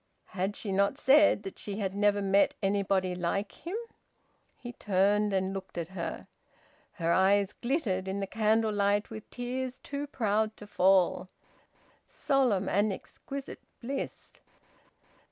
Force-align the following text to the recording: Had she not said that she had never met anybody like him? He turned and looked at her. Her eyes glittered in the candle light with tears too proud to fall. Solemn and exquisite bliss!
Had 0.33 0.55
she 0.55 0.71
not 0.71 0.97
said 0.97 1.43
that 1.43 1.59
she 1.59 1.77
had 1.77 1.93
never 1.93 2.23
met 2.23 2.55
anybody 2.63 3.13
like 3.13 3.51
him? 3.51 3.77
He 4.55 4.73
turned 4.73 5.31
and 5.31 5.53
looked 5.53 5.77
at 5.77 5.89
her. 5.89 6.25
Her 6.93 7.13
eyes 7.13 7.53
glittered 7.53 8.07
in 8.07 8.19
the 8.19 8.25
candle 8.25 8.73
light 8.73 9.11
with 9.11 9.29
tears 9.29 9.77
too 9.77 10.07
proud 10.07 10.57
to 10.57 10.65
fall. 10.65 11.29
Solemn 12.07 12.67
and 12.67 12.91
exquisite 12.91 13.61
bliss! 13.79 14.33